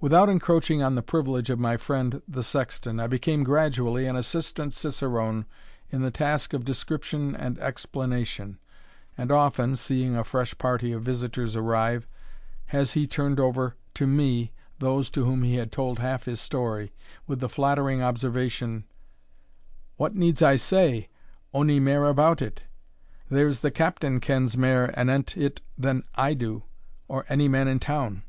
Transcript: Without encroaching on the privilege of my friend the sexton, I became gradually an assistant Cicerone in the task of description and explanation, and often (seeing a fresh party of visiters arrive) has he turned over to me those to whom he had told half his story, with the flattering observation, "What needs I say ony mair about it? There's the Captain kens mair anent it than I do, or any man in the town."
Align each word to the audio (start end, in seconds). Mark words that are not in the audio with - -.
Without 0.00 0.28
encroaching 0.28 0.82
on 0.82 0.96
the 0.96 1.04
privilege 1.04 1.48
of 1.48 1.56
my 1.56 1.76
friend 1.76 2.20
the 2.26 2.42
sexton, 2.42 2.98
I 2.98 3.06
became 3.06 3.44
gradually 3.44 4.06
an 4.08 4.16
assistant 4.16 4.72
Cicerone 4.72 5.46
in 5.88 6.02
the 6.02 6.10
task 6.10 6.52
of 6.52 6.64
description 6.64 7.36
and 7.36 7.60
explanation, 7.60 8.58
and 9.16 9.30
often 9.30 9.76
(seeing 9.76 10.16
a 10.16 10.24
fresh 10.24 10.58
party 10.58 10.90
of 10.90 11.04
visiters 11.04 11.54
arrive) 11.54 12.08
has 12.74 12.94
he 12.94 13.06
turned 13.06 13.38
over 13.38 13.76
to 13.94 14.04
me 14.08 14.50
those 14.80 15.08
to 15.10 15.24
whom 15.24 15.44
he 15.44 15.54
had 15.54 15.70
told 15.70 16.00
half 16.00 16.24
his 16.24 16.40
story, 16.40 16.92
with 17.28 17.38
the 17.38 17.48
flattering 17.48 18.02
observation, 18.02 18.82
"What 19.96 20.16
needs 20.16 20.42
I 20.42 20.56
say 20.56 21.08
ony 21.54 21.78
mair 21.78 22.06
about 22.06 22.42
it? 22.42 22.64
There's 23.30 23.60
the 23.60 23.70
Captain 23.70 24.18
kens 24.18 24.56
mair 24.56 24.92
anent 24.98 25.36
it 25.36 25.62
than 25.78 26.02
I 26.16 26.34
do, 26.34 26.64
or 27.06 27.24
any 27.28 27.46
man 27.46 27.68
in 27.68 27.78
the 27.78 27.84
town." 27.84 28.22